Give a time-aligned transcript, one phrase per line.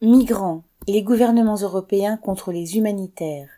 [0.00, 3.48] Migrants, les gouvernements européens contre les humanitaires.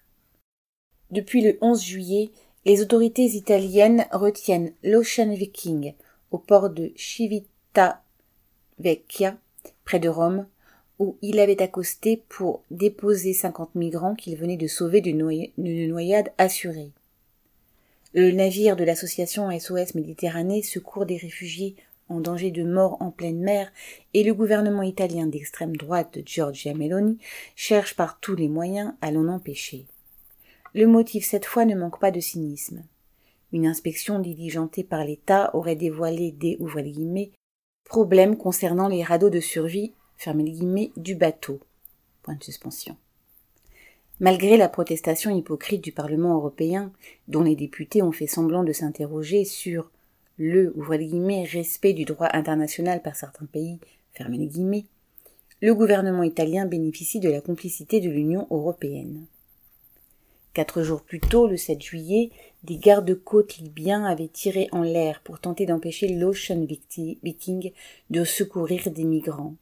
[1.10, 2.30] Depuis le 11 juillet,
[2.64, 5.92] les autorités italiennes retiennent l'Ocean Viking
[6.30, 9.36] au port de Civitavecchia,
[9.84, 10.46] près de Rome,
[10.98, 16.92] où il avait accosté pour déposer 50 migrants qu'il venait de sauver d'une noyade assurée.
[18.14, 21.76] Le navire de l'association SOS Méditerranée secourt des réfugiés
[22.10, 23.72] en danger de mort en pleine mer,
[24.12, 27.18] et le gouvernement italien d'extrême droite de Giorgia Meloni
[27.56, 29.86] cherche par tous les moyens à l'en empêcher.
[30.74, 32.84] Le motif cette fois ne manque pas de cynisme.
[33.52, 36.58] Une inspection diligentée par l'État aurait dévoilé des
[37.84, 39.94] problèmes concernant les radeaux de survie
[40.96, 41.60] du bateau.
[44.20, 46.92] Malgré la protestation hypocrite du Parlement européen,
[47.26, 49.90] dont les députés ont fait semblant de s'interroger sur
[50.42, 50.72] le
[51.52, 53.78] respect du droit international par certains pays,
[55.60, 59.26] le gouvernement italien bénéficie de la complicité de l'Union européenne.
[60.54, 62.30] Quatre jours plus tôt, le 7 juillet,
[62.64, 66.64] des gardes-côtes libyens avaient tiré en l'air pour tenter d'empêcher l'Ocean
[67.22, 67.72] Viking
[68.08, 69.56] de secourir des migrants.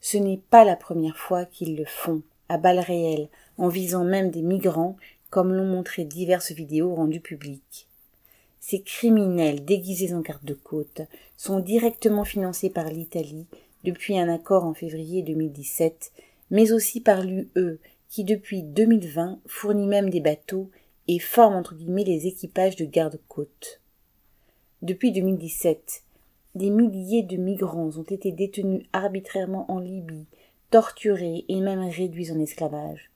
[0.00, 4.32] Ce n'est pas la première fois qu'ils le font, à balles réelles, en visant même
[4.32, 4.96] des migrants,
[5.30, 7.86] comme l'ont montré diverses vidéos rendues publiques.
[8.66, 11.02] Ces criminels déguisés en garde-côte
[11.36, 13.44] sont directement financés par l'Italie
[13.84, 16.12] depuis un accord en février 2017,
[16.50, 20.70] mais aussi par l'UE qui depuis 2020 fournit même des bateaux
[21.08, 23.82] et forme entre guillemets les équipages de garde-côte.
[24.80, 26.02] Depuis 2017,
[26.54, 30.24] des milliers de migrants ont été détenus arbitrairement en Libye,
[30.70, 33.10] torturés et même réduits en esclavage.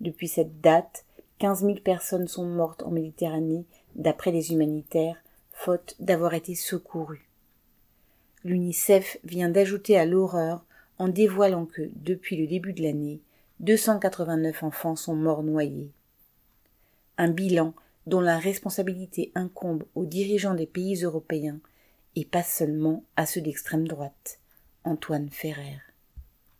[0.00, 1.04] Depuis cette date,
[1.38, 3.66] quinze mille personnes sont mortes en Méditerranée
[4.00, 7.28] d'après les humanitaires, faute d'avoir été secourus.
[8.44, 10.64] L'UNICEF vient d'ajouter à l'horreur
[10.98, 13.20] en dévoilant que, depuis le début de l'année,
[13.60, 15.90] 289 enfants sont morts noyés.
[17.18, 17.74] Un bilan
[18.06, 21.60] dont la responsabilité incombe aux dirigeants des pays européens
[22.16, 24.40] et pas seulement à ceux d'extrême droite.
[24.84, 25.89] Antoine Ferrer.